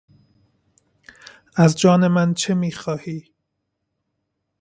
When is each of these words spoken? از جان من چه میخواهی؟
از 1.55 1.75
جان 1.79 2.07
من 2.07 2.33
چه 2.33 2.53
میخواهی؟ 2.53 3.31